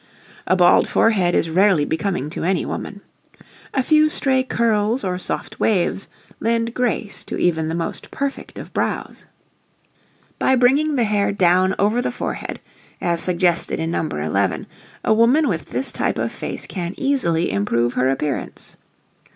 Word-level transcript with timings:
A 0.47 0.55
bald 0.55 0.87
forehead 0.87 1.35
is 1.35 1.47
rarely 1.47 1.85
becoming 1.85 2.31
to 2.31 2.43
any 2.43 2.65
woman. 2.65 3.01
A 3.71 3.83
few 3.83 4.09
stray 4.09 4.41
curls 4.41 5.03
or 5.03 5.19
soft 5.19 5.59
waves 5.59 6.07
lend 6.39 6.73
grace 6.73 7.23
to 7.25 7.37
even 7.37 7.67
the 7.67 7.75
most 7.75 8.09
perfect 8.09 8.57
of 8.57 8.73
brows. 8.73 9.25
[Illustration: 10.39 10.39
NO. 10.39 10.47
11] 10.47 10.55
By 10.55 10.55
bringing 10.55 10.95
the 10.95 11.03
hair 11.03 11.31
down 11.31 11.75
over 11.77 12.01
the 12.01 12.09
forehead, 12.11 12.59
as 12.99 13.21
suggested 13.21 13.79
in 13.79 13.91
No. 13.91 14.07
11, 14.07 14.65
a 15.03 15.13
woman 15.13 15.47
with 15.47 15.65
this 15.69 15.91
type 15.91 16.17
of 16.17 16.31
face 16.31 16.65
can 16.65 16.95
easily 16.97 17.51
improve 17.51 17.93
her 17.93 18.09
appearance. 18.09 18.77